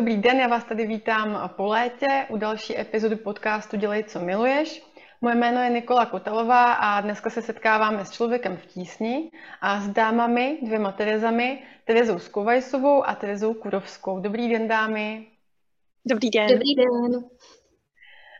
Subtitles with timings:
[0.00, 4.82] Dobrý den, já vás tady vítám po létě u další epizody podcastu Dělej, co miluješ.
[5.20, 9.88] Moje jméno je Nikola Kotalová a dneska se setkáváme s člověkem v tísni a s
[9.88, 14.20] dámami, dvěma Terezami, Terezou Skovajsovou a Terezou Kurovskou.
[14.20, 15.26] Dobrý den, dámy.
[16.04, 16.48] Dobrý den.
[16.48, 17.24] Dobrý den.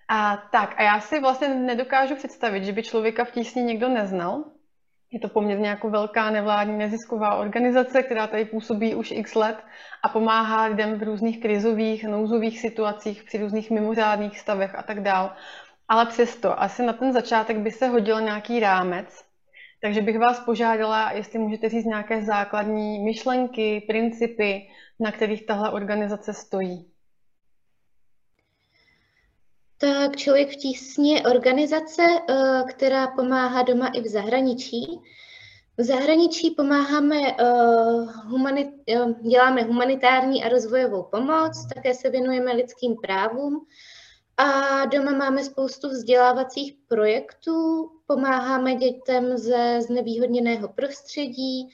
[0.08, 4.44] A tak, a já si vlastně nedokážu představit, že by člověka v tísni někdo neznal.
[5.12, 9.56] Je to poměrně jako velká nevládní nezisková organizace, která tady působí už x let
[10.02, 15.32] a pomáhá lidem v různých krizových, nouzových situacích, při různých mimořádných stavech a tak dál.
[15.88, 19.24] Ale přesto, asi na ten začátek by se hodil nějaký rámec,
[19.82, 24.68] takže bych vás požádala, jestli můžete říct nějaké základní myšlenky, principy,
[25.00, 26.89] na kterých tahle organizace stojí.
[29.80, 35.00] Tak Člověk v tísni je organizace, eh, která pomáhá doma i v zahraničí.
[35.78, 43.66] V zahraničí pomáháme, eh, eh, děláme humanitární a rozvojovou pomoc, také se věnujeme lidským právům
[44.36, 51.68] a doma máme spoustu vzdělávacích projektů, pomáháme dětem ze znevýhodněného prostředí,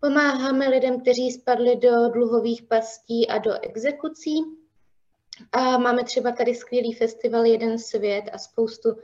[0.00, 4.59] pomáháme lidem, kteří spadli do dluhových pastí a do exekucí.
[5.52, 8.96] A máme třeba tady skvělý festival Jeden svět a spoustu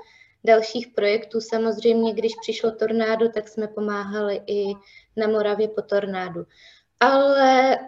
[0.45, 1.41] dalších projektů.
[1.41, 4.75] Samozřejmě, když přišlo tornádo, tak jsme pomáhali i
[5.17, 6.47] na Moravě po tornádu.
[7.01, 7.79] Ale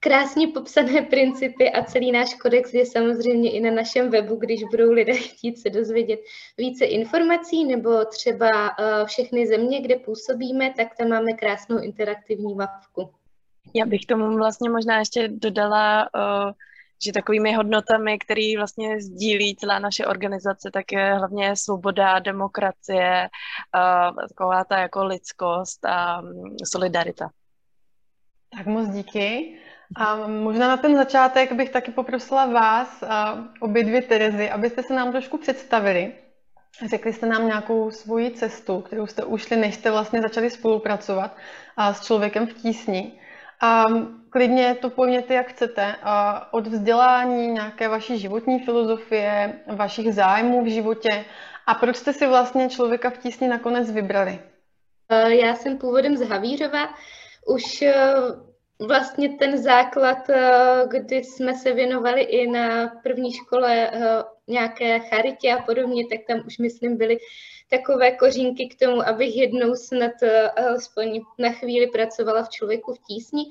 [0.00, 4.92] krásně popsané principy a celý náš kodex je samozřejmě i na našem webu, když budou
[4.92, 6.20] lidé chtít se dozvědět
[6.58, 13.10] více informací nebo třeba uh, všechny země, kde působíme, tak tam máme krásnou interaktivní mapku.
[13.74, 16.52] Já bych tomu vlastně možná ještě dodala, uh,
[17.04, 23.28] že takovými hodnotami, které vlastně sdílí celá naše organizace, tak je hlavně svoboda, demokracie,
[24.28, 27.30] taková ta jako lidskost a um, solidarita.
[28.56, 29.58] Tak moc díky.
[29.96, 33.04] A možná na ten začátek bych taky poprosila vás,
[33.60, 36.12] obě dvě Terezy, abyste se nám trošku představili.
[36.88, 41.36] Řekli jste nám nějakou svoji cestu, kterou jste ušli, než jste vlastně začali spolupracovat
[41.92, 43.20] s člověkem v tísni.
[43.62, 43.84] A
[44.30, 45.94] klidně to pojměte, jak chcete.
[46.02, 51.24] A od vzdělání, nějaké vaší životní filozofie, vašich zájmů v životě.
[51.66, 54.38] A proč jste si vlastně člověka v tísni nakonec vybrali?
[55.26, 56.88] Já jsem původem z Havířova.
[57.46, 57.84] Už
[58.86, 63.90] vlastně ten základ, eh, kdy jsme se věnovali i na první škole
[64.48, 67.18] nějaké charitě a podobně, tak tam už, myslím, byly
[67.70, 72.98] takové kořínky k tomu, abych jednou snad eh, alespoň na chvíli pracovala v člověku v
[72.98, 73.44] tísni.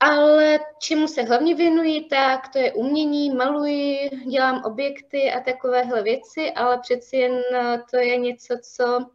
[0.00, 6.50] Ale čemu se hlavně věnuji, tak to je umění, maluji, dělám objekty a takovéhle věci,
[6.50, 7.42] ale přeci jen
[7.90, 9.06] to je něco, co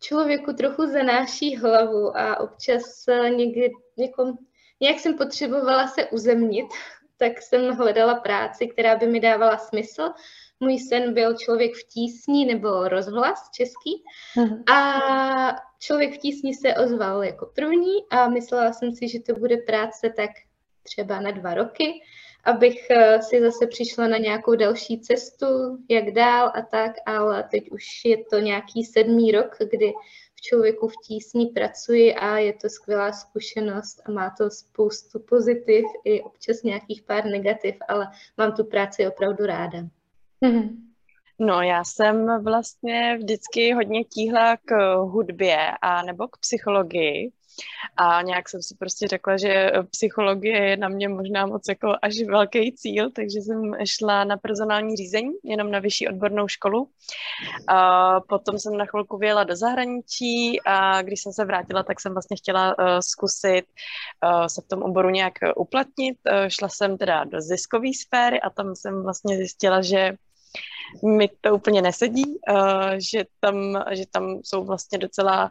[0.00, 4.36] člověku trochu zanáší hlavu a občas někdy jako
[4.80, 6.66] nějak jsem potřebovala se uzemnit,
[7.20, 10.10] tak jsem hledala práci, která by mi dávala smysl.
[10.60, 14.04] Můj sen byl člověk v tísni nebo rozhlas český.
[14.36, 14.72] Uh-huh.
[14.74, 19.56] A člověk v tísni se ozval jako první a myslela jsem si, že to bude
[19.56, 20.30] práce tak
[20.82, 22.02] třeba na dva roky,
[22.44, 25.46] abych eh, si zase přišla na nějakou další cestu,
[25.88, 29.92] jak dál a tak, ale teď už je to nějaký sedmý rok, kdy
[30.40, 36.22] člověku v tísni pracuji a je to skvělá zkušenost a má to spoustu pozitiv i
[36.22, 38.08] občas nějakých pár negativ, ale
[38.38, 39.78] mám tu práci opravdu ráda.
[41.42, 47.32] No, já jsem vlastně vždycky hodně tíhla k hudbě a nebo k psychologii.
[47.96, 52.14] A nějak jsem si prostě řekla, že psychologie je na mě možná moc jako až
[52.28, 56.88] velký cíl, takže jsem šla na personální řízení, jenom na vyšší odbornou školu.
[57.68, 62.12] A potom jsem na chvilku vyjela do zahraničí a když jsem se vrátila, tak jsem
[62.12, 63.64] vlastně chtěla uh, zkusit
[64.24, 66.18] uh, se v tom oboru nějak uplatnit.
[66.26, 70.12] Uh, šla jsem teda do ziskové sféry a tam jsem vlastně zjistila, že
[71.04, 75.50] mi to úplně nesedí, uh, že, tam, že tam jsou vlastně docela,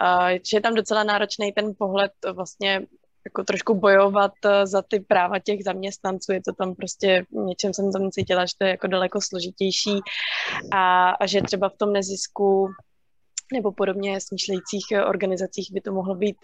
[0.00, 2.80] uh, že je tam docela náročný ten pohled vlastně
[3.24, 6.32] jako trošku bojovat uh, za ty práva těch zaměstnanců.
[6.32, 10.00] Je to tam prostě, něčem jsem tam cítila, že to je jako daleko složitější
[10.72, 12.68] a, a že třeba v tom nezisku
[13.52, 16.36] nebo podobně smýšlejících organizacích by to mohlo být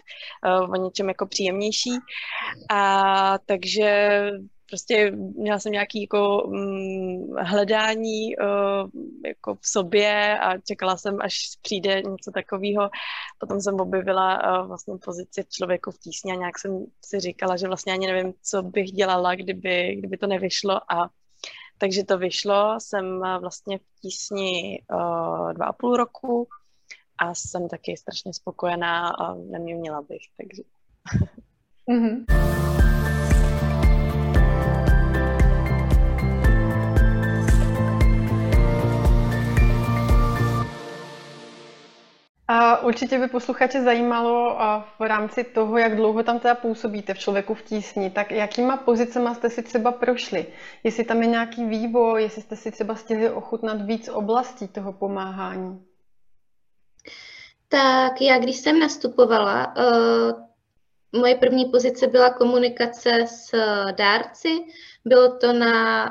[0.47, 1.91] uh, o něčem jako příjemnější.
[2.71, 4.31] A takže
[4.73, 8.89] prostě měla jsem nějaký jako hm, hledání uh,
[9.25, 12.89] jako v sobě a čekala jsem, až přijde něco takového.
[13.39, 17.67] Potom jsem objevila uh, vlastně pozici člověku v tísni a nějak jsem si říkala, že
[17.67, 21.09] vlastně ani nevím, co bych dělala, kdyby, kdyby to nevyšlo a
[21.77, 24.81] takže to vyšlo, jsem vlastně v tísni
[25.53, 26.47] dva a půl roku
[27.17, 30.63] a jsem taky strašně spokojená a neměla bych, takže.
[31.89, 32.92] Mm-hmm.
[42.83, 44.57] Určitě by posluchače zajímalo
[44.99, 49.33] v rámci toho, jak dlouho tam teda působíte v člověku v tísni, tak jakýma pozicema
[49.33, 50.45] jste si třeba prošli?
[50.83, 55.85] Jestli tam je nějaký vývoj, jestli jste si třeba stihli ochutnat víc oblastí toho pomáhání?
[57.67, 63.51] Tak já, když jsem nastupovala, uh, moje první pozice byla komunikace s
[63.97, 64.49] dárci.
[65.05, 66.05] Bylo to na,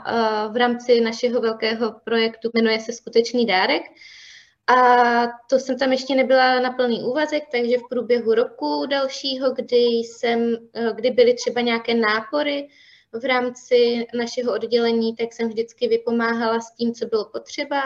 [0.46, 3.82] uh, v rámci našeho velkého projektu, jmenuje se Skutečný dárek.
[4.66, 4.76] A
[5.50, 10.56] to jsem tam ještě nebyla na plný úvazek, takže v průběhu roku dalšího, kdy, jsem,
[10.74, 12.68] eh, kdy byly třeba nějaké nápory
[13.12, 17.82] v rámci našeho oddělení, tak jsem vždycky vypomáhala s tím, co bylo potřeba.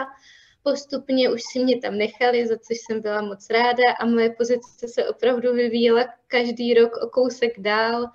[0.63, 4.87] Postupně už si mě tam nechali, za což jsem byla moc ráda a moje pozice
[4.87, 8.05] se opravdu vyvíjela každý rok o kousek dál.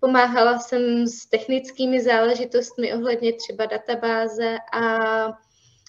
[0.00, 4.98] Pomáhala jsem s technickými záležitostmi ohledně třeba databáze a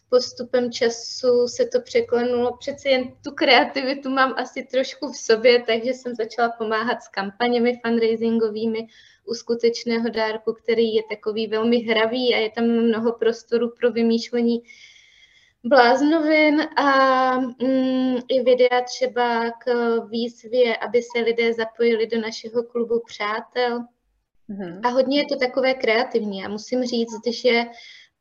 [0.09, 2.57] postupem času se to překlenulo.
[2.57, 7.79] Přeci jen tu kreativitu mám asi trošku v sobě, takže jsem začala pomáhat s kampaněmi
[7.85, 8.87] fundraisingovými
[9.25, 14.63] u skutečného dárku, který je takový velmi hravý a je tam mnoho prostoru pro vymýšlení
[15.63, 23.01] bláznovin a mm, i videa třeba k výzvě, aby se lidé zapojili do našeho klubu
[23.05, 23.79] přátel.
[24.49, 24.79] Mm-hmm.
[24.83, 27.63] A hodně je to takové kreativní a musím říct, že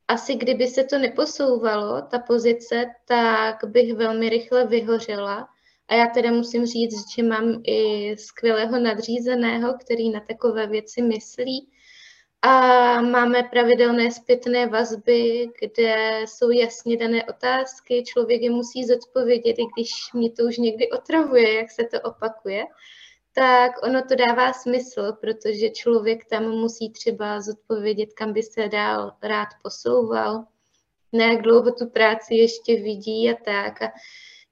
[0.09, 5.49] asi kdyby se to neposouvalo, ta pozice, tak bych velmi rychle vyhořela.
[5.89, 11.71] A já teda musím říct, že mám i skvělého nadřízeného, který na takové věci myslí.
[12.43, 19.67] A máme pravidelné zpětné vazby, kde jsou jasně dané otázky, člověk je musí zodpovědět, i
[19.77, 22.65] když mě to už někdy otravuje, jak se to opakuje
[23.35, 29.13] tak ono to dává smysl, protože člověk tam musí třeba zodpovědět, kam by se dál
[29.23, 30.45] rád posouval,
[31.13, 33.83] na jak dlouho tu práci ještě vidí a tak.
[33.83, 33.93] A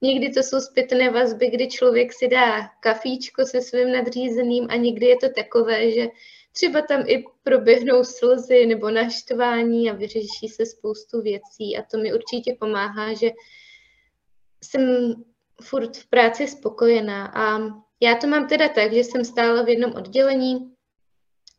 [0.01, 5.05] někdy to jsou zpětné vazby, kdy člověk si dá kafíčko se svým nadřízeným a někdy
[5.05, 6.07] je to takové, že
[6.51, 12.13] třeba tam i proběhnou slzy nebo naštvání a vyřeší se spoustu věcí a to mi
[12.13, 13.29] určitě pomáhá, že
[14.63, 15.13] jsem
[15.61, 17.59] furt v práci spokojená a
[18.03, 20.73] já to mám teda tak, že jsem stála v jednom oddělení,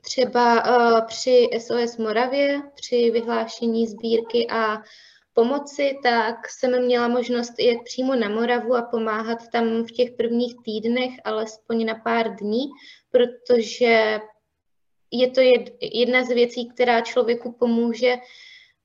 [0.03, 4.83] třeba uh, při SOS Moravě, při vyhlášení sbírky a
[5.33, 10.55] pomoci, tak jsem měla možnost jet přímo na Moravu a pomáhat tam v těch prvních
[10.65, 12.67] týdnech, alespoň na pár dní,
[13.11, 14.21] protože
[15.11, 15.41] je to
[15.81, 18.17] jedna z věcí, která člověku pomůže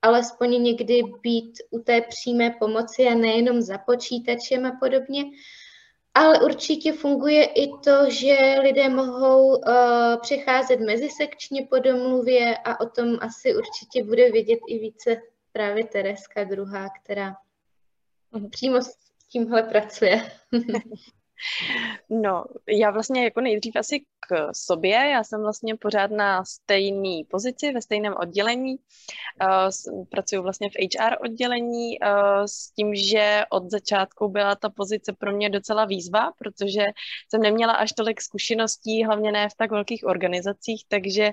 [0.01, 5.23] alespoň někdy být u té přímé pomoci a nejenom za počítačem a podobně.
[6.13, 9.63] Ale určitě funguje i to, že lidé mohou uh,
[10.21, 15.21] přecházet mezisekčně po domluvě a o tom asi určitě bude vědět i více
[15.51, 17.35] právě Tereska druhá, která
[18.31, 18.49] mhm.
[18.49, 18.97] přímo s
[19.31, 20.31] tímhle pracuje.
[22.09, 24.95] No, já vlastně jako nejdřív asi k sobě.
[24.95, 28.75] Já jsem vlastně pořád na stejné pozici, ve stejném oddělení.
[29.41, 35.13] Uh, pracuji vlastně v HR oddělení uh, s tím, že od začátku byla ta pozice
[35.13, 36.85] pro mě docela výzva, protože
[37.29, 41.31] jsem neměla až tolik zkušeností, hlavně ne v tak velkých organizacích, takže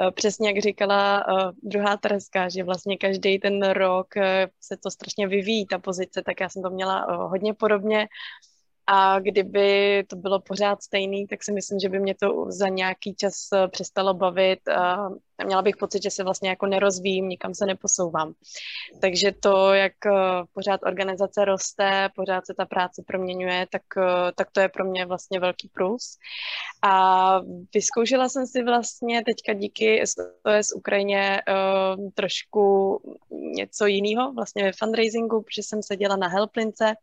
[0.00, 1.24] uh, přesně jak říkala
[1.62, 4.06] druhá Tereska, že vlastně každý ten rok
[4.60, 8.08] se to strašně vyvíjí, ta pozice, tak já jsem to měla hodně podobně.
[8.90, 13.14] A kdyby to bylo pořád stejný, tak si myslím, že by mě to za nějaký
[13.14, 15.08] čas eh, přestalo bavit a
[15.44, 18.32] měla bych pocit, že se vlastně jako nerozvíjím, nikam se neposouvám.
[19.00, 20.10] Takže to, jak eh,
[20.52, 25.06] pořád organizace roste, pořád se ta práce proměňuje, tak, eh, tak to je pro mě
[25.06, 26.16] vlastně velký plus.
[26.82, 27.40] A
[27.74, 31.42] vyzkoušela jsem si vlastně teďka díky SOS Ukrajině
[32.14, 36.94] trošku něco jiného vlastně ve fundraisingu, protože jsem seděla na Helplince,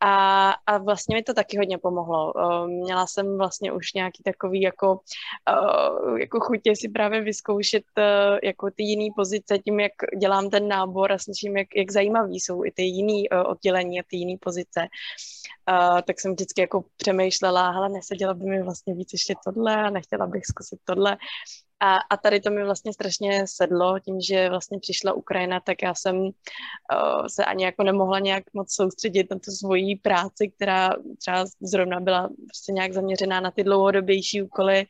[0.00, 2.32] a, a vlastně mi to taky hodně pomohlo.
[2.32, 8.38] Uh, měla jsem vlastně už nějaký takový jako, uh, jako chutě si právě vyzkoušet uh,
[8.42, 12.64] jako ty jiné pozice tím, jak dělám ten nábor a slyším, jak, jak zajímavý jsou
[12.64, 14.86] i ty jiné oddělení a ty jiné pozice.
[16.06, 20.26] Tak jsem vždycky jako přemýšlela, hele, neseděla by mi vlastně víc ještě tohle a nechtěla
[20.26, 21.16] bych zkusit tohle.
[21.80, 25.94] A, a tady to mi vlastně strašně sedlo, tím, že vlastně přišla Ukrajina, tak já
[25.94, 26.30] jsem uh,
[27.26, 32.28] se ani jako nemohla nějak moc soustředit na tu svoji práci, která třeba zrovna byla
[32.48, 34.86] prostě nějak zaměřená na ty dlouhodobější úkoly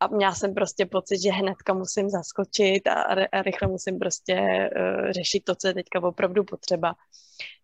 [0.00, 5.10] a měla jsem prostě pocit, že hnedka musím zaskočit a, a rychle musím prostě uh,
[5.10, 6.94] řešit to, co je teďka opravdu potřeba.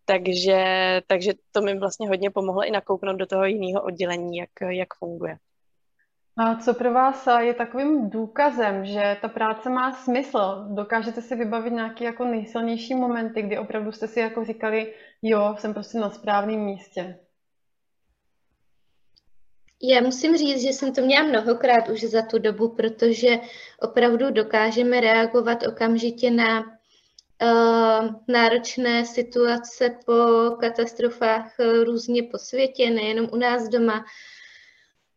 [0.05, 0.61] Takže,
[1.07, 5.37] takže to mi vlastně hodně pomohlo i nakouknout do toho jiného oddělení, jak, jak funguje.
[6.39, 10.65] A co pro vás je takovým důkazem, že ta práce má smysl?
[10.69, 15.73] Dokážete si vybavit nějaké jako nejsilnější momenty, kdy opravdu jste si jako říkali, jo, jsem
[15.73, 17.19] prostě na správném místě?
[19.83, 23.39] Já musím říct, že jsem to měla mnohokrát už za tu dobu, protože
[23.79, 30.13] opravdu dokážeme reagovat okamžitě na uh, náročné situace po
[30.59, 34.05] katastrofách uh, různě po světě, nejenom u nás doma.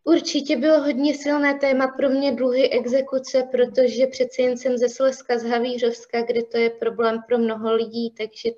[0.03, 5.37] Určitě bylo hodně silné téma pro mě dluhy exekuce, protože přeci jen jsem ze Slezska,
[5.37, 8.49] z Havířovska, kde to je problém pro mnoho lidí, takže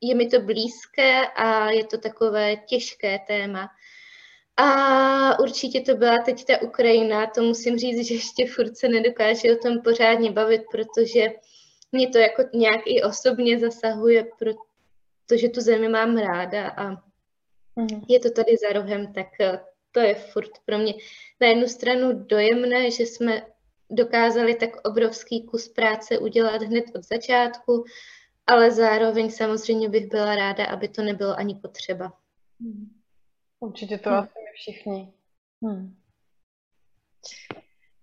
[0.00, 3.68] je mi to blízké a je to takové těžké téma.
[4.56, 9.52] A určitě to byla teď ta Ukrajina, to musím říct, že ještě furt se nedokáže
[9.52, 11.26] o tom pořádně bavit, protože
[11.92, 16.90] mě to jako nějak i osobně zasahuje, protože tu zemi mám ráda a
[17.76, 18.04] mm.
[18.08, 19.26] je to tady za rohem, tak
[19.92, 20.94] to je furt pro mě
[21.40, 23.46] na jednu stranu dojemné, že jsme
[23.90, 27.84] dokázali tak obrovský kus práce udělat hned od začátku,
[28.46, 32.12] ale zároveň samozřejmě bych byla ráda, aby to nebylo ani potřeba.
[32.58, 33.00] Mm.
[33.60, 34.18] Určitě to hmm.
[34.18, 35.12] asi my všichni.
[35.62, 35.96] Hmm.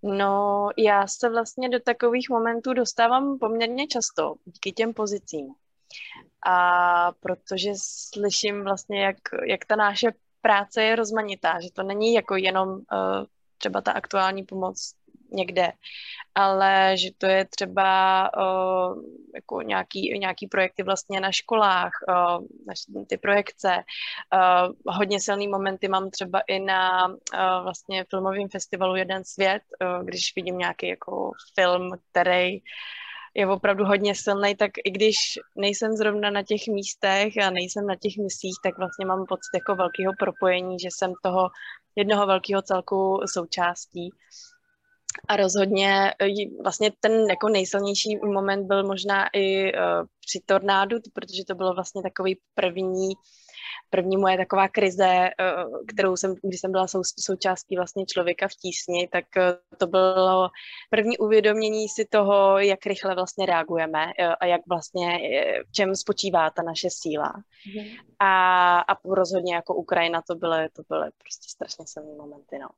[0.02, 5.54] No, já se vlastně do takových momentů dostávám poměrně často díky těm pozicím.
[6.46, 9.16] A protože slyším vlastně, jak,
[9.46, 12.78] jak ta naše práce je rozmanitá, že to není jako jenom uh,
[13.58, 14.94] třeba ta aktuální pomoc
[15.30, 15.72] někde,
[16.34, 19.02] ale že to je třeba uh,
[19.34, 23.76] jako nějaký, nějaký projekty vlastně na školách, uh, ty projekce.
[24.34, 27.16] Uh, hodně silný momenty mám třeba i na uh,
[27.62, 32.58] vlastně filmovém festivalu Jeden svět, uh, když vidím nějaký jako film, který
[33.34, 35.16] je opravdu hodně silný, tak i když
[35.56, 39.74] nejsem zrovna na těch místech a nejsem na těch misích, tak vlastně mám pocit jako
[39.74, 41.48] velkého propojení, že jsem toho
[41.96, 44.10] jednoho velkého celku součástí.
[45.28, 46.26] A rozhodně e,
[46.62, 49.80] vlastně ten jako nejsilnější moment byl možná i uh,
[50.26, 53.08] při tornádu, protože to bylo vlastně takový první,
[53.90, 55.30] první moje taková krize,
[55.64, 59.42] uh, kterou jsem, když jsem byla sou, součástí vlastně člověka v tísni, tak uh,
[59.78, 60.48] to bylo
[60.90, 65.18] první uvědomění si toho, jak rychle vlastně reagujeme uh, a jak vlastně,
[65.68, 67.32] v čem spočívá ta naše síla.
[67.76, 67.84] Mm.
[68.18, 72.68] A, a rozhodně jako Ukrajina to byly, to byly prostě strašně silné momenty, no.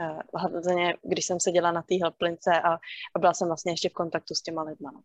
[0.00, 2.72] Eh, hlavně když jsem seděla na té helplince a,
[3.14, 4.90] a byla jsem vlastně ještě v kontaktu s těma lidma.
[4.90, 5.00] No.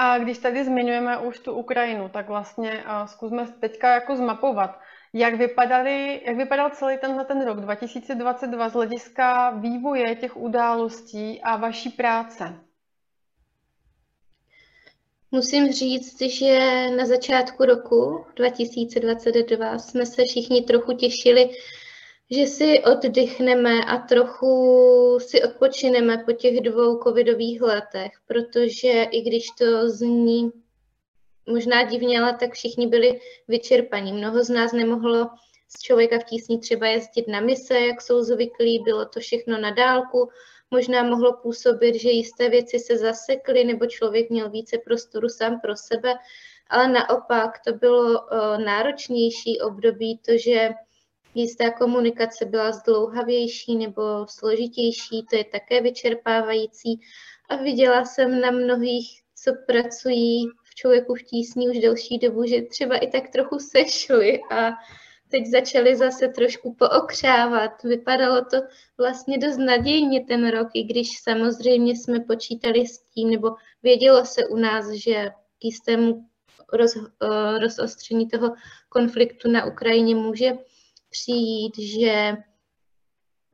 [0.00, 4.80] A když tady zmiňujeme už tu Ukrajinu, tak vlastně zkusme teďka jako zmapovat,
[5.12, 11.56] jak, vypadaly, jak vypadal celý tenhle ten rok 2022 z hlediska vývoje těch událostí a
[11.56, 12.60] vaší práce.
[15.30, 21.50] Musím říct, že na začátku roku 2022 jsme se všichni trochu těšili,
[22.30, 29.46] že si oddychneme a trochu si odpočineme po těch dvou covidových letech, protože i když
[29.58, 30.52] to zní
[31.46, 34.12] možná divně, ale tak všichni byli vyčerpaní.
[34.12, 35.30] Mnoho z nás nemohlo
[35.68, 39.70] z člověka v tísni třeba jezdit na mise, jak jsou zvyklí, bylo to všechno na
[39.70, 40.28] dálku
[40.70, 45.76] možná mohlo působit, že jisté věci se zasekly nebo člověk měl více prostoru sám pro
[45.76, 46.14] sebe,
[46.70, 50.70] ale naopak to bylo uh, náročnější období, to, že
[51.40, 57.00] jistá komunikace byla zdlouhavější nebo složitější, to je také vyčerpávající.
[57.48, 62.62] A viděla jsem na mnohých, co pracují v člověku v tísni už delší dobu, že
[62.62, 64.70] třeba i tak trochu sešli a
[65.30, 67.82] teď začali zase trošku pookřávat.
[67.82, 68.56] Vypadalo to
[68.98, 73.50] vlastně dost nadějně ten rok, i když samozřejmě jsme počítali s tím, nebo
[73.82, 76.28] vědělo se u nás, že k jistému
[76.72, 78.54] roz, uh, rozostření toho
[78.88, 80.52] konfliktu na Ukrajině může
[81.10, 82.36] přijít, že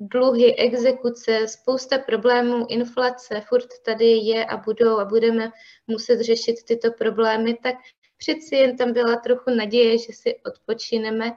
[0.01, 5.51] dluhy, exekuce, spousta problémů, inflace furt tady je a budou a budeme
[5.87, 7.75] muset řešit tyto problémy, tak
[8.17, 11.33] přeci jen tam byla trochu naděje, že si odpočineme.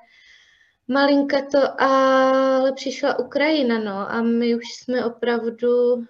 [0.87, 6.05] Malinka to, ale přišla Ukrajina, no, a my už jsme opravdu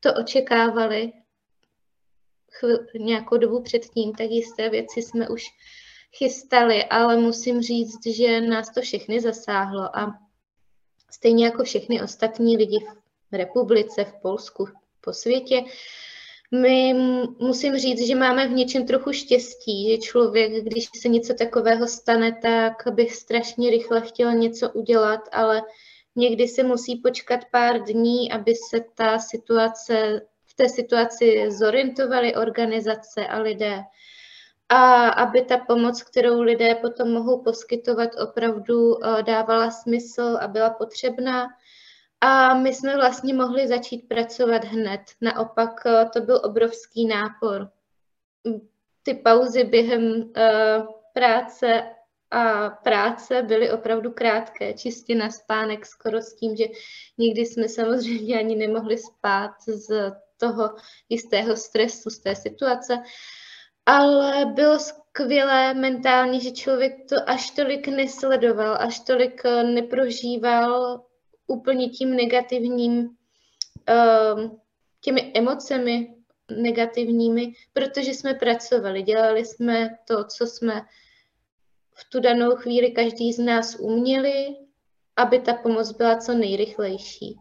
[0.00, 1.12] to očekávali
[2.52, 5.44] chvíl, nějakou dobu předtím, tak jisté věci jsme už
[6.16, 10.18] chystali, ale musím říct, že nás to všechny zasáhlo a
[11.10, 12.78] stejně jako všechny ostatní lidi
[13.30, 14.68] v republice, v Polsku,
[15.00, 15.64] po světě,
[16.54, 16.94] my
[17.38, 22.38] musím říct, že máme v něčem trochu štěstí, že člověk, když se něco takového stane,
[22.42, 25.62] tak by strašně rychle chtěl něco udělat, ale
[26.16, 33.26] někdy se musí počkat pár dní, aby se ta situace, v té situaci zorientovaly organizace
[33.26, 33.82] a lidé.
[34.68, 40.70] A aby ta pomoc, kterou lidé potom mohou poskytovat, opravdu eh, dávala smysl a byla
[40.70, 41.48] potřebná.
[42.20, 45.00] A my jsme vlastně mohli začít pracovat hned.
[45.20, 47.70] Naopak eh, to byl obrovský nápor.
[49.02, 51.82] Ty pauzy během uh, práce
[52.30, 56.64] a práce byly opravdu krátké, čistě na spánek, skoro s tím, že
[57.18, 60.74] nikdy jsme samozřejmě ani nemohli spát z toho
[61.08, 63.02] jistého stresu, z té situace.
[63.86, 71.02] Ale bylo skvělé mentálně, že člověk to až tolik nesledoval, až tolik eh, neprožíval
[71.46, 73.16] úplně tím negativním,
[73.86, 74.58] ehm,
[75.00, 76.14] těmi emocemi
[76.56, 80.82] negativními, protože jsme pracovali, dělali jsme to, co jsme
[81.94, 84.46] v tu danou chvíli každý z nás uměli,
[85.16, 87.38] aby ta pomoc byla co nejrychlejší.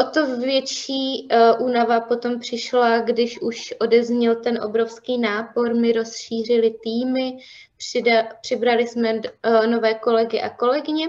[0.00, 6.74] O to větší uh, únava potom přišla, když už odezněl ten obrovský nápor, my rozšířili
[6.82, 7.38] týmy,
[7.76, 11.08] přida, přibrali jsme uh, nové kolegy a kolegyně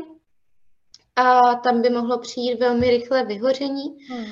[1.15, 3.97] a tam by mohlo přijít velmi rychlé vyhoření.
[4.09, 4.25] Hmm.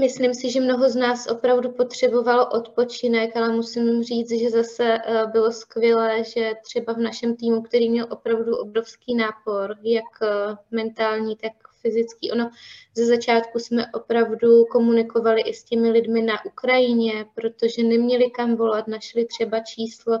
[0.00, 5.30] Myslím si, že mnoho z nás opravdu potřebovalo odpočinek, ale musím říct, že zase uh,
[5.30, 11.36] bylo skvělé, že třeba v našem týmu, který měl opravdu obrovský nápor, jak uh, mentální,
[11.36, 11.52] tak
[11.86, 12.32] fyzický.
[12.32, 12.50] Ono
[12.94, 18.88] ze začátku jsme opravdu komunikovali i s těmi lidmi na Ukrajině, protože neměli kam volat,
[18.88, 20.18] našli třeba číslo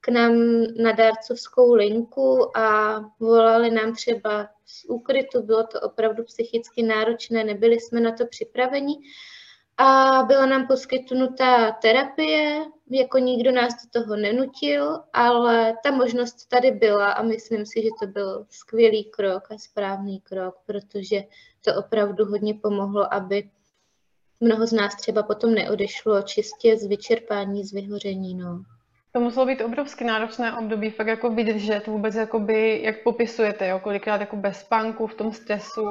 [0.00, 0.32] k nám
[0.76, 5.42] na dárcovskou linku a volali nám třeba z úkrytu.
[5.42, 8.94] Bylo to opravdu psychicky náročné, nebyli jsme na to připraveni
[9.80, 16.70] a byla nám poskytnuta terapie, jako nikdo nás do toho nenutil, ale ta možnost tady
[16.70, 21.22] byla a myslím si, že to byl skvělý krok a správný krok, protože
[21.64, 23.50] to opravdu hodně pomohlo, aby
[24.40, 28.34] mnoho z nás třeba potom neodešlo čistě z vyčerpání, z vyhoření.
[28.34, 28.62] No.
[29.12, 34.20] To muselo být obrovsky náročné období, fakt jako vydržet vůbec, jakoby, jak popisujete, jo, kolikrát
[34.20, 35.86] jako bez spánku, v tom stresu,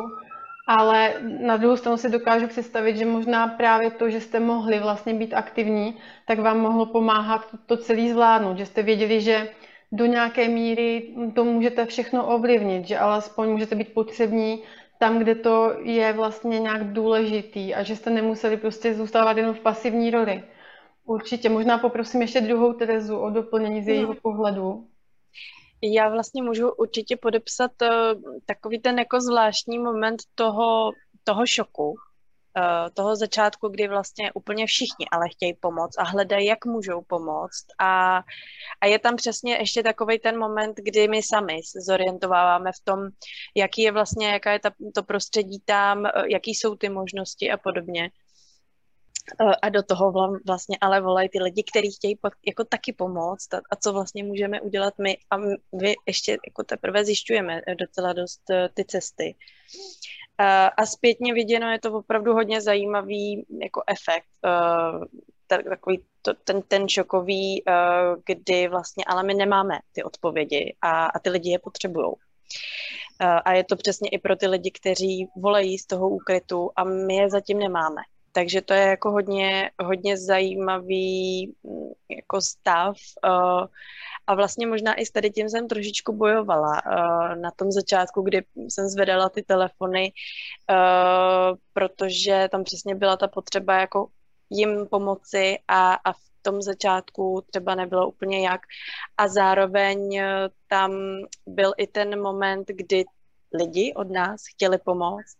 [0.70, 5.14] ale na druhou stranu si dokážu představit, že možná právě to, že jste mohli vlastně
[5.14, 9.50] být aktivní, tak vám mohlo pomáhat to celý zvládnout, že jste věděli, že
[9.92, 14.64] do nějaké míry to můžete všechno ovlivnit, že alespoň můžete být potřební
[15.00, 19.60] tam, kde to je vlastně nějak důležitý a že jste nemuseli prostě zůstávat jenom v
[19.60, 20.44] pasivní roli.
[21.06, 21.50] Určitě.
[21.50, 24.20] Možná poprosím ještě druhou Terezu o doplnění z jejího no.
[24.22, 24.88] pohledu.
[25.82, 30.92] Já vlastně můžu určitě podepsat uh, takový ten jako zvláštní moment toho,
[31.24, 31.96] toho šoku, uh,
[32.94, 37.66] toho začátku, kdy vlastně úplně všichni ale chtějí pomoct a hledají, jak můžou pomoct.
[37.80, 38.22] A,
[38.82, 43.00] a je tam přesně ještě takový ten moment, kdy my sami se zorientováváme v tom,
[43.56, 47.58] jaký je vlastně, jaká je ta, to prostředí tam, uh, jaký jsou ty možnosti a
[47.58, 48.12] podobně
[49.62, 50.14] a do toho
[50.48, 54.94] vlastně ale volají ty lidi, kteří chtějí jako taky pomoct a, co vlastně můžeme udělat
[54.98, 55.38] my a
[55.74, 59.36] vy ještě jako teprve zjišťujeme docela dost eh, ty cesty.
[60.38, 64.28] A, zpětně viděno je to opravdu hodně zajímavý jako efekt,
[65.70, 67.64] takový to, ten, ten šokový,
[68.26, 72.06] kdy vlastně ale my nemáme ty odpovědi a, a ty lidi je potřebují.
[72.08, 76.84] Uh, a je to přesně i pro ty lidi, kteří volají z toho úkrytu a
[76.84, 78.02] my je zatím nemáme.
[78.32, 83.66] Takže to je jako hodně, hodně zajímavý mm, jako stav uh,
[84.28, 88.42] a vlastně možná i s tady tím jsem trošičku bojovala uh, na tom začátku, kdy
[88.56, 90.12] jsem zvedala ty telefony,
[90.70, 94.08] uh, protože tam přesně byla ta potřeba jako
[94.50, 98.62] jim pomoci a, a v tom začátku třeba nebylo úplně jak.
[99.18, 100.22] A zároveň
[100.68, 100.92] tam
[101.48, 103.06] byl i ten moment, kdy
[103.54, 105.38] lidi od nás chtěli pomoct,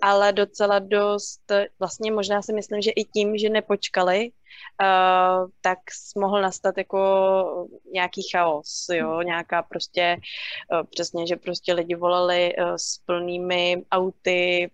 [0.00, 5.78] ale docela dost, vlastně možná si myslím, že i tím, že nepočkali, uh, tak
[6.16, 10.16] mohl nastat jako nějaký chaos, jo, nějaká prostě,
[10.72, 14.70] uh, přesně, že prostě lidi volali uh, s plnými auty,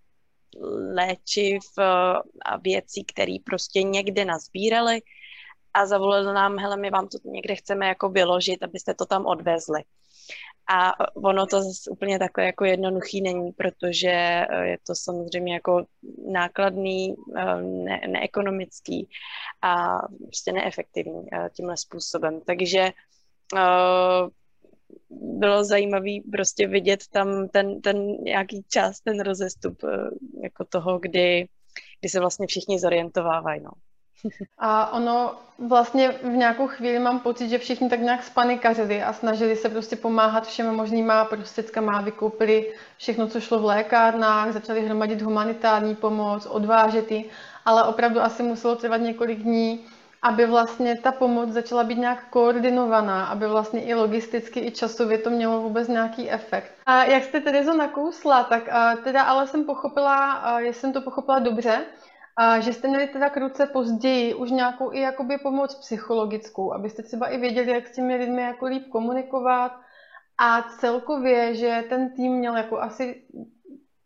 [0.95, 1.63] léčiv
[2.45, 5.03] a věcí, které prostě někde nazbírali
[5.75, 9.83] a zavolali nám, hele, my vám to někde chceme jako vyložit, abyste to tam odvezli.
[10.71, 15.85] A ono to zase úplně takové jako jednoduchý není, protože eh, je to samozřejmě jako
[16.33, 19.09] nákladný, eh, ne, neekonomický
[19.63, 22.41] a prostě neefektivní eh, tímhle způsobem.
[22.47, 22.91] Takže
[25.11, 29.83] bylo zajímavé prostě vidět tam ten, ten nějaký čas, ten rozestup
[30.43, 31.49] jako toho, kdy,
[32.01, 33.61] kdy se vlastně všichni zorientovávají.
[33.63, 33.71] No.
[34.59, 39.57] A ono vlastně v nějakou chvíli mám pocit, že všichni tak nějak spanikařili a snažili
[39.57, 45.95] se prostě pomáhat všema možnýma prostředkama, vykoupili všechno, co šlo v lékárnách, začali hromadit humanitární
[45.95, 47.31] pomoc, odvážet ji,
[47.65, 49.87] ale opravdu asi muselo trvat několik dní,
[50.23, 55.31] aby vlastně ta pomoc začala být nějak koordinovaná, aby vlastně i logisticky, i časově to
[55.31, 56.73] mělo vůbec nějaký efekt.
[56.87, 58.63] A jak jste Terezo nakousla, tak
[59.05, 61.85] teda ale jsem pochopila, jestli jsem to pochopila dobře,
[62.41, 67.03] a že jste měli teda k ruce později už nějakou i jakoby pomoc psychologickou, abyste
[67.03, 69.73] třeba i věděli, jak s těmi lidmi jako líp komunikovat
[70.39, 73.23] a celkově, že ten tým měl jako asi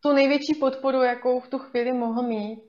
[0.00, 2.62] tu největší podporu, jakou v tu chvíli mohl mít.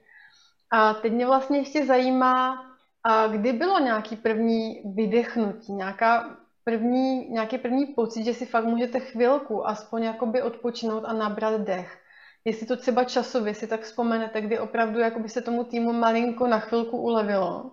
[0.71, 2.65] A teď mě vlastně ještě zajímá,
[3.04, 8.99] a kdy bylo nějaký první vydechnutí, nějaká první, nějaký první pocit, že si fakt můžete
[8.99, 12.03] chvilku aspoň jakoby odpočinout a nabrat dech.
[12.45, 16.60] Jestli to třeba časově si tak vzpomenete, kdy opravdu jakoby se tomu týmu malinko na
[16.60, 17.71] chvilku ulevilo.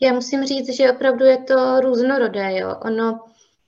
[0.00, 2.58] Já musím říct, že opravdu je to různorodé.
[2.58, 2.76] Jo.
[2.84, 3.20] Ono,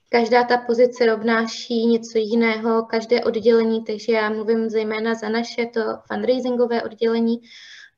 [0.09, 5.81] každá ta pozice obnáší něco jiného, každé oddělení, takže já mluvím zejména za naše to
[6.07, 7.41] fundraisingové oddělení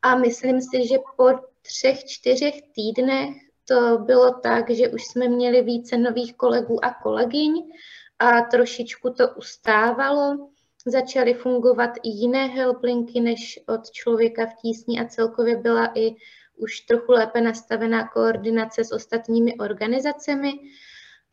[0.01, 1.29] a myslím si, že po
[1.61, 3.35] třech, čtyřech týdnech
[3.67, 7.71] to bylo tak, že už jsme měli více nových kolegů a kolegyň
[8.19, 10.49] a trošičku to ustávalo.
[10.85, 16.15] Začaly fungovat i jiné helplinky než od člověka v tísni a celkově byla i
[16.57, 20.51] už trochu lépe nastavená koordinace s ostatními organizacemi.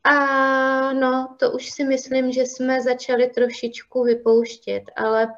[0.05, 5.29] A no, to už si myslím, že jsme začali trošičku vypouštět, ale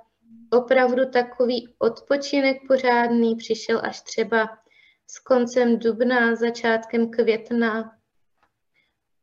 [0.52, 4.58] opravdu takový odpočinek pořádný přišel až třeba
[5.06, 7.92] s koncem dubna, začátkem května.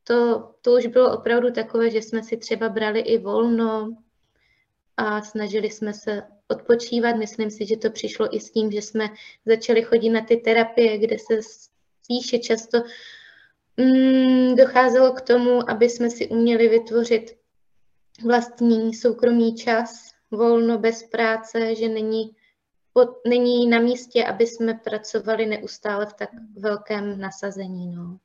[0.03, 3.97] To, to už bylo opravdu takové, že jsme si třeba brali i volno
[4.99, 7.15] a snažili jsme se odpočívat.
[7.15, 9.09] Myslím si, že to přišlo i s tím, že jsme
[9.45, 12.77] začali chodit na ty terapie, kde se spíše často
[13.77, 17.37] mm, docházelo k tomu, aby jsme si uměli vytvořit
[18.25, 22.35] vlastní soukromý čas, volno bez práce, že není,
[22.93, 27.95] pod, není na místě, aby jsme pracovali neustále v tak velkém nasazení.
[27.95, 28.17] No.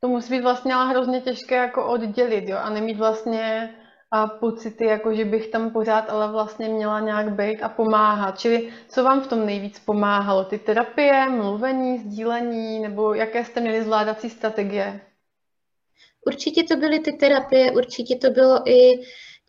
[0.00, 3.74] To musí být vlastně ale hrozně těžké jako oddělit, jo, a nemít vlastně
[4.10, 8.38] a pocity, jako že bych tam pořád ale vlastně měla nějak být a pomáhat.
[8.38, 10.44] Čili co vám v tom nejvíc pomáhalo?
[10.44, 15.00] Ty terapie, mluvení, sdílení, nebo jaké jste měli zvládací strategie?
[16.26, 19.00] Určitě to byly ty terapie, určitě to bylo i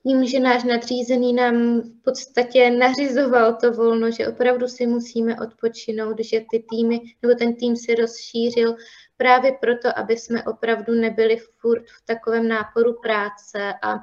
[0.04, 6.20] tím, že náš nadřízený nám v podstatě nařizoval to volno, že opravdu si musíme odpočinout,
[6.20, 8.76] že ty týmy, nebo ten tým se rozšířil
[9.18, 13.96] právě proto, aby jsme opravdu nebyli furt v takovém náporu práce a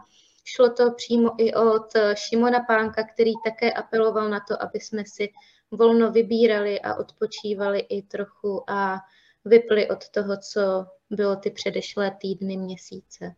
[0.47, 5.33] šlo to přímo i od Šimona Pánka, který také apeloval na to, aby jsme si
[5.71, 8.99] volno vybírali a odpočívali i trochu a
[9.45, 13.35] vypli od toho, co bylo ty předešlé týdny, měsíce.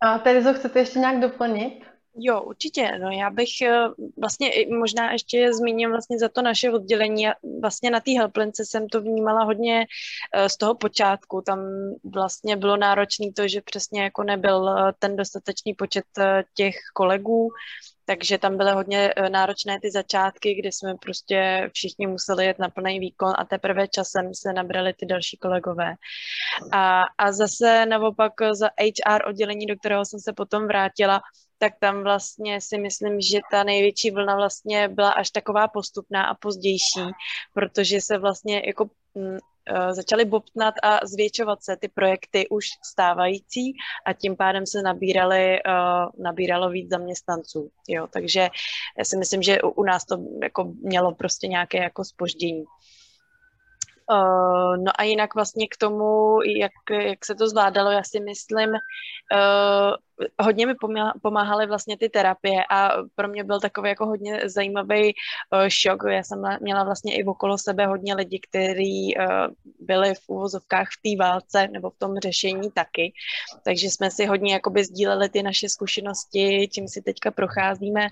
[0.00, 1.97] A Terezo, chcete ještě nějak doplnit?
[2.20, 2.98] Jo, určitě.
[2.98, 3.88] No, já bych eh,
[4.20, 7.26] vlastně možná ještě zmíním vlastně za to naše oddělení.
[7.60, 9.86] Vlastně na té helplince jsem to vnímala hodně
[10.34, 11.42] eh, z toho počátku.
[11.46, 11.58] Tam
[12.04, 16.04] vlastně bylo náročné to, že přesně jako nebyl eh, ten dostatečný počet
[16.54, 17.48] těch kolegů,
[18.04, 23.00] takže tam byly hodně náročné ty začátky, kdy jsme prostě všichni museli jet na plný
[23.00, 25.94] výkon a teprve časem se nabrali ty další kolegové.
[26.72, 31.20] A, a zase naopak za HR oddělení, do kterého jsem se potom vrátila,
[31.58, 36.34] tak tam vlastně si myslím, že ta největší vlna vlastně byla až taková postupná a
[36.34, 37.04] pozdější,
[37.54, 39.38] protože se vlastně jako uh,
[39.90, 43.72] začaly bobtnat a zvětšovat se ty projekty už stávající
[44.06, 47.70] a tím pádem se nabírali, uh, nabíralo víc zaměstnanců.
[47.88, 48.48] Jo, takže
[48.98, 52.64] já si myslím, že u nás to jako mělo prostě nějaké jako spoždění.
[54.10, 58.70] Uh, no a jinak vlastně k tomu, jak, jak se to zvládalo, já si myslím,
[58.70, 59.94] uh,
[60.40, 60.74] hodně mi
[61.22, 65.14] pomáhaly vlastně ty terapie a pro mě byl takový jako hodně zajímavý
[65.52, 66.02] uh, šok.
[66.08, 69.24] Já jsem měla vlastně i okolo sebe hodně lidí, kteří uh,
[69.80, 73.12] byli v úvozovkách v té válce nebo v tom řešení taky.
[73.64, 78.02] Takže jsme si hodně jakoby sdíleli ty naše zkušenosti, čím si teďka procházíme.
[78.02, 78.08] Uh,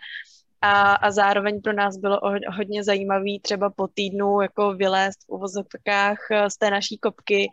[0.62, 2.20] a, a zároveň pro nás bylo
[2.56, 7.48] hodně zajímavý třeba po týdnu jako vylézt v uvozovkách eh, z té naší kopky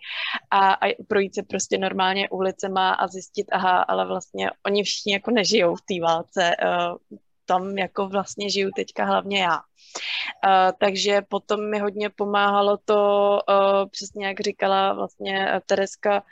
[0.51, 5.31] a, a projít se prostě normálně ulicema a zjistit, aha, ale vlastně oni všichni jako
[5.31, 9.55] nežijou v té válce, uh, tam jako vlastně žiju teďka hlavně já.
[9.55, 16.23] Uh, takže potom mi hodně pomáhalo to, uh, přesně jak říkala vlastně Tereska,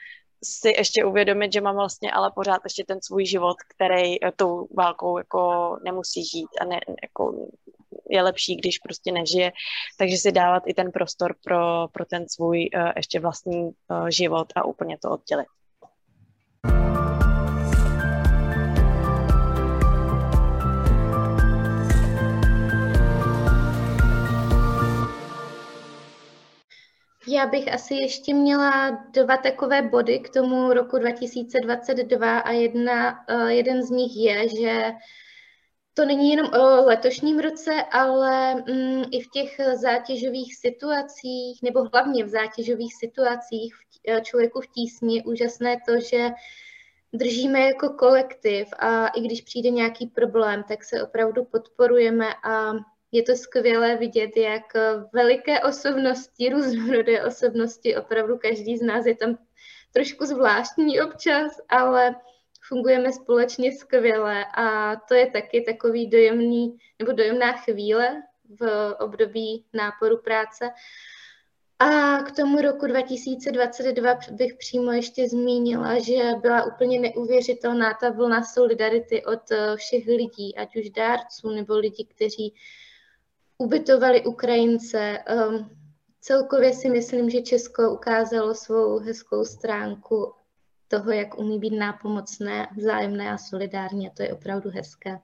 [0.43, 4.67] si ještě uvědomit, že mám vlastně ale pořád ještě ten svůj život, který eh, tou
[4.77, 7.47] válkou jako nemusí žít a ne, jako
[8.10, 9.51] je lepší, když prostě nežije,
[9.97, 14.47] takže si dávat i ten prostor pro, pro ten svůj uh, ještě vlastní uh, život
[14.56, 15.47] a úplně to oddělit.
[27.41, 33.54] Já bych asi ještě měla dva takové body k tomu roku 2022 a jedna, eh,
[33.54, 34.91] jeden z nich je, že
[35.93, 42.23] to není jenom o letošním roce, ale mm, i v těch zátěžových situacích, nebo hlavně
[42.23, 43.75] v zátěžových situacích
[44.08, 46.30] eh, člověku v tísni úžasné to, že
[47.13, 52.71] držíme jako kolektiv a i když přijde nějaký problém, tak se opravdu podporujeme a
[53.12, 54.63] je to skvělé vidět, jak
[55.13, 59.38] veliké osobnosti, různorodé osobnosti, opravdu každý z nás je tam
[59.93, 62.15] trošku zvláštní občas, ale
[62.67, 68.24] fungujeme společně skvěle a to je taky takový dojemný nebo dojemná chvíle
[68.60, 70.69] v období náporu práce.
[71.80, 78.43] A k tomu roku 2022 bych přímo ještě zmínila, že byla úplně neuvěřitelná ta vlna
[78.43, 82.54] solidarity od eh, všech lidí, ať už dárců nebo lidí, kteří
[83.62, 85.17] ubytovali Ukrajince.
[85.50, 85.69] Um,
[86.21, 90.34] celkově si myslím, že Česko ukázalo svou hezkou stránku
[90.88, 95.19] toho, jak umí být nápomocné, vzájemné a solidární a to je opravdu hezké.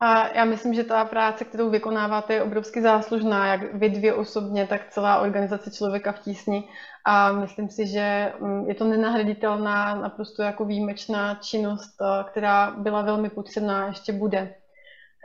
[0.00, 4.66] A já myslím, že ta práce, kterou vykonáváte, je obrovsky záslužná, jak vy dvě osobně,
[4.66, 6.68] tak celá organizace Člověka v tísni.
[7.04, 13.02] A myslím si, že mm, je to nenahraditelná, naprosto jako výjimečná činnost, eh, která byla
[13.02, 14.54] velmi potřebná a ještě bude.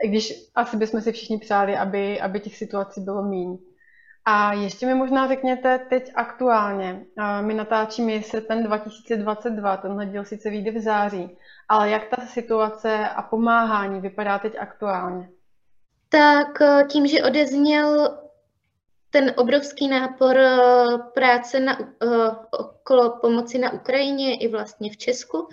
[0.02, 3.58] I když asi bychom si všichni přáli, aby, aby těch situací bylo méně.
[4.24, 7.04] A ještě mi možná řekněte teď aktuálně.
[7.40, 11.36] My natáčíme srpen 2022, tenhle díl sice vyjde v září,
[11.68, 15.28] ale jak ta situace a pomáhání vypadá teď aktuálně?
[16.08, 18.18] Tak eh, tím, že odezněl
[19.10, 20.58] ten obrovský nápor eh,
[21.14, 22.06] práce na, eh,
[22.50, 25.48] okolo pomoci na Ukrajině i vlastně v Česku,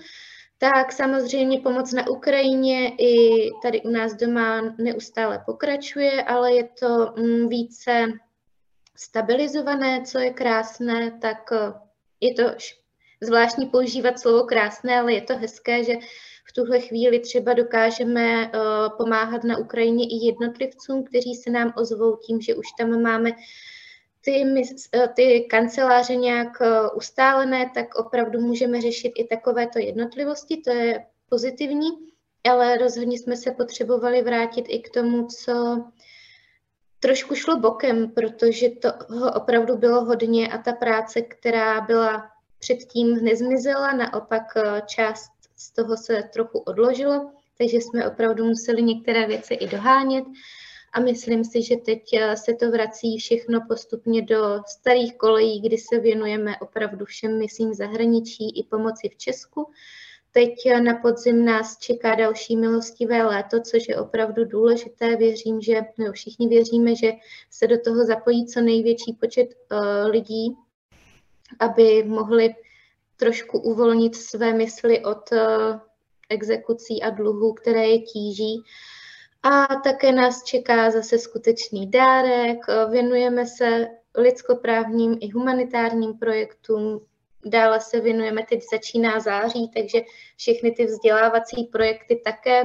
[0.58, 7.14] tak samozřejmě pomoc na Ukrajině i tady u nás doma neustále pokračuje, ale je to
[7.18, 8.08] mm, více
[8.96, 11.74] stabilizované, co je krásné, tak eh,
[12.22, 12.44] je to
[13.22, 15.94] zvláštní používat slovo krásné, ale je to hezké, že
[16.50, 18.50] v tuhle chvíli třeba dokážeme eh,
[18.98, 23.32] pomáhat na Ukrajině i jednotlivcům, kteří se nám ozvou tím, že už tam máme
[24.28, 24.64] ty,
[24.94, 26.62] eh, ty kanceláře nějak
[26.96, 31.90] ustálené, tak opravdu můžeme řešit i takovéto jednotlivosti, to je pozitivní,
[32.50, 35.84] ale rozhodně jsme se potřebovali vrátit i k tomu, co
[37.00, 43.92] trošku šlo bokem, protože toho opravdu bylo hodně a ta práce, která byla předtím nezmizela,
[43.94, 49.68] naopak eh, část z toho se trochu odložilo, takže jsme opravdu museli některé věci i
[49.68, 50.26] dohánět
[50.98, 55.78] a myslím si, že teď eh, se to vrací všechno postupně do starých kolejí, kdy
[55.78, 59.72] se věnujeme opravdu všem misím zahraničí i pomoci v Česku
[60.38, 65.16] Teď na podzim nás čeká další milostivé léto, což je opravdu důležité.
[65.16, 67.12] Věřím, že no, všichni věříme, že
[67.52, 70.56] se do toho zapojí co největší počet uh, lidí,
[71.60, 72.56] aby mohli
[73.16, 75.40] trošku uvolnit své mysli od uh,
[76.30, 78.64] exekucí a dluhů, které je tíží.
[79.44, 82.60] A také nás čeká zase skutečný dárek.
[82.90, 87.02] Věnujeme se lidskoprávním i humanitárním projektům,
[87.46, 90.02] Dále se věnujeme, teď začíná září, takže
[90.38, 92.64] všechny ty vzdělávací projekty také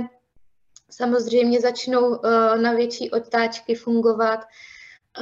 [0.91, 4.41] samozřejmě začnou eh, na větší otáčky fungovat.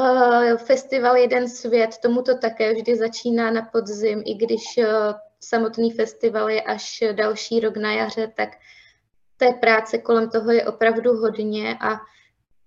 [0.00, 4.86] Eh, festival Jeden svět, tomu to také vždy začíná na podzim, i když eh,
[5.40, 8.48] samotný festival je až další rok na jaře, tak
[9.40, 12.00] té práce kolem toho je opravdu hodně a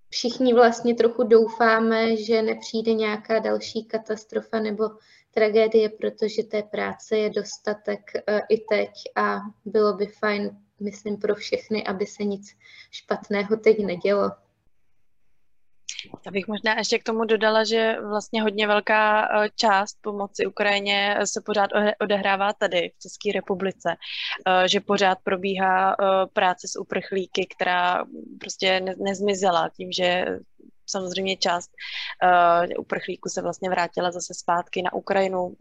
[0.08, 4.84] všichni vlastně trochu doufáme, že nepřijde nějaká další katastrofa nebo
[5.34, 11.34] tragédie, protože té práce je dostatek uh, i teď a bylo by fajn, myslím, pro
[11.34, 12.56] všechny, aby se nic
[12.90, 14.30] špatného teď nedělo.
[16.26, 21.16] Já bych možná ještě k tomu dodala, že vlastně hodně velká eh, část pomoci Ukrajině
[21.24, 23.96] se pořád odehrává tady v České republice,
[24.46, 25.96] eh, že pořád probíhá
[26.32, 28.04] práce s uprchlíky, která
[28.40, 30.24] prostě nezmizela tím, že
[30.86, 31.70] samozřejmě část
[32.24, 35.56] uh, uprchlíků se vlastně vrátila zase zpátky na Ukrajinu,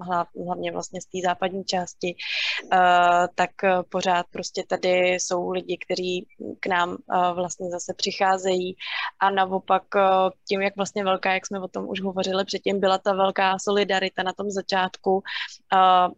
[0.46, 2.16] hlavně vlastně z té západní části,
[2.64, 3.50] uh, tak
[3.90, 6.28] pořád prostě tady jsou lidi, kteří
[6.60, 6.98] k nám uh,
[7.36, 8.76] vlastně zase přicházejí
[9.20, 10.02] a naopak uh,
[10.48, 14.24] tím, jak vlastně velká, jak jsme o tom už hovořili předtím, byla ta velká solidarita
[14.24, 15.22] na tom začátku uh,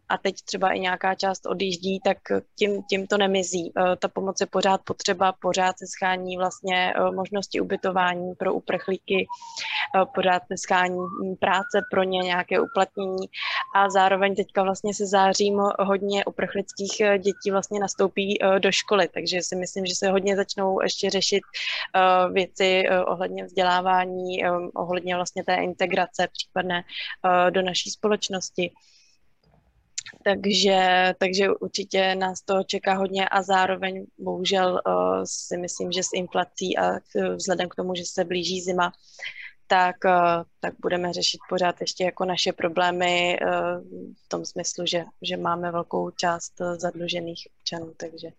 [0.10, 2.18] a teď třeba i nějaká část odjíždí, tak
[2.60, 3.72] tím, tím to nemizí.
[3.78, 8.95] Uh, ta pomoc je pořád potřeba, pořád se schání vlastně uh, možnosti ubytování pro uprchlíky
[8.96, 9.28] uprchlíky,
[9.96, 10.98] eh, pořád neskání
[11.40, 13.28] práce pro ně, nějaké uplatnění
[13.76, 19.08] a zároveň teďka vlastně se zářím hodně uprchlických eh, dětí vlastně nastoupí eh, do školy,
[19.14, 21.42] takže si myslím, že se hodně začnou ještě řešit
[22.32, 24.44] věci ohledně vzdělávání,
[24.76, 26.84] ohledně vlastně té integrace případné
[27.50, 28.72] do naší společnosti.
[30.24, 36.14] Takže, takže určitě nás to čeká hodně a zároveň bohužel uh, si myslím, že s
[36.14, 37.00] inflací a
[37.36, 38.92] vzhledem k tomu, že se blíží zima,
[39.68, 39.96] tak,
[40.60, 43.40] tak budeme řešit pořád ještě jako naše problémy
[44.26, 48.30] v tom smyslu, že, že máme velkou část zadlužených občanů, takže.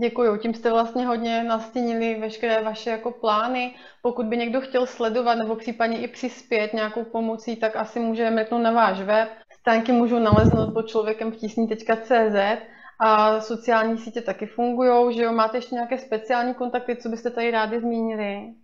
[0.00, 0.36] Děkuju.
[0.36, 3.74] Tím jste vlastně hodně nastínili veškeré vaše jako plány.
[4.02, 8.62] Pokud by někdo chtěl sledovat nebo případně i přispět nějakou pomocí, tak asi může mrknout
[8.62, 9.28] na váš web.
[9.64, 12.62] Stránky můžou naleznout pod člověkem v tísni.cz
[13.00, 15.32] a sociální sítě taky fungují, že jo?
[15.32, 18.54] Máte ještě nějaké speciální kontakty, co byste tady rádi zmínili?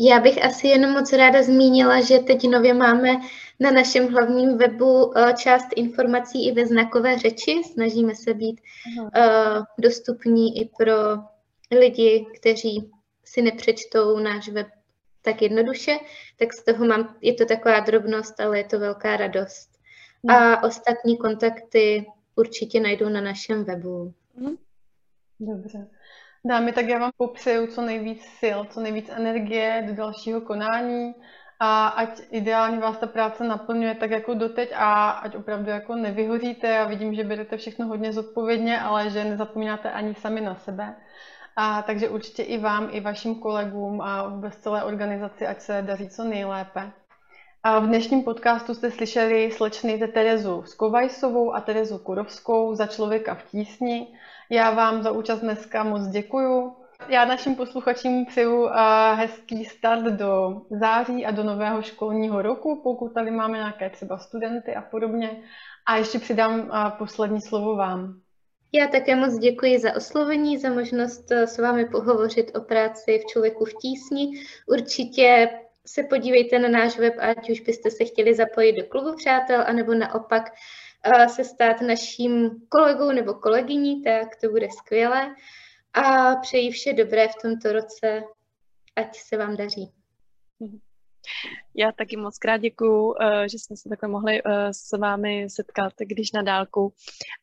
[0.00, 3.08] Já bych asi jenom moc ráda zmínila, že teď nově máme
[3.60, 7.62] na našem hlavním webu eh, část informací i ve znakové řeči.
[7.72, 8.60] Snažíme se být
[8.98, 10.94] uh, dostupní i pro
[11.80, 12.90] lidi, kteří
[13.24, 14.66] si nepřečtou náš web
[15.24, 15.98] tak jednoduše,
[16.38, 19.70] tak z toho mám, je to taková drobnost, ale je to velká radost.
[20.28, 20.64] A mhm.
[20.64, 22.06] ostatní kontakty
[22.36, 24.14] určitě najdou na našem webu.
[24.36, 24.56] Mhm.
[25.40, 25.88] Dobře.
[26.44, 31.14] Dámy, tak já vám popřeju co nejvíc sil, co nejvíc energie do dalšího konání
[31.60, 36.68] a ať ideálně vás ta práce naplňuje tak jako doteď a ať opravdu jako nevyhoříte.
[36.68, 40.94] Já vidím, že berete všechno hodně zodpovědně, ale že nezapomínáte ani sami na sebe.
[41.56, 46.08] A takže určitě i vám, i vašim kolegům a vůbec celé organizaci, ať se daří
[46.08, 46.92] co nejlépe.
[47.62, 53.42] A v dnešním podcastu jste slyšeli slečny Terezu Skovajsovou a Terezu Kurovskou za člověka v
[53.42, 54.18] tísni.
[54.50, 56.76] Já vám za účast dneska moc děkuju.
[57.08, 58.68] Já našim posluchačům přeju
[59.14, 64.74] hezký start do září a do nového školního roku, pokud tady máme nějaké třeba studenty
[64.74, 65.42] a podobně.
[65.86, 68.23] A ještě přidám poslední slovo vám.
[68.76, 73.26] Já také moc děkuji za oslovení, za možnost e, s vámi pohovořit o práci v
[73.26, 74.30] Člověku v tísni.
[74.66, 75.48] Určitě
[75.86, 79.94] se podívejte na náš web, ať už byste se chtěli zapojit do klubu přátel, anebo
[79.94, 80.42] naopak
[81.34, 85.34] se stát naším kolegou nebo kolegyní, tak to bude skvělé.
[85.92, 88.22] A přeji vše dobré v tomto roce,
[88.96, 89.92] ať se vám daří.
[91.76, 95.92] Já taky moc krát děkuju, eh, že jsme se takhle mohli eh, s vámi setkat,
[95.98, 96.92] když na dálku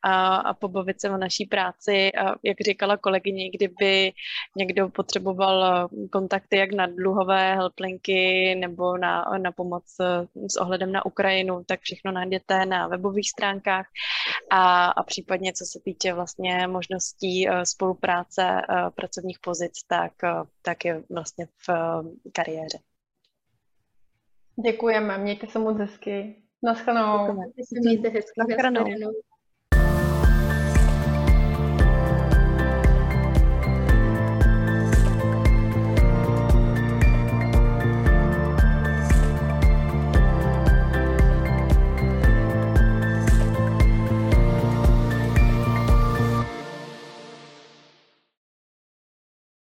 [0.04, 2.12] a, a pobavit se o naší práci.
[2.13, 4.13] A jak říkala kolegyně, kdyby
[4.56, 9.84] někdo potřeboval eh, kontakty jak na dluhové helplinky nebo na, na pomoc
[10.50, 13.86] s ohledem na Ukrajinu, tak všechno najdete na webových stránkách
[14.50, 18.62] a, a případně co se týče vlastně možností spolupráce
[18.96, 20.13] pracovních pozic, tak,
[20.62, 21.70] tak je vlastně v
[22.32, 22.90] kariéře.
[24.66, 26.36] Děkujeme, mějte se moc hezky.
[26.64, 27.38] Naschledanou.
[27.84, 28.32] Mějte hezky.
[28.38, 29.12] Naschledanou.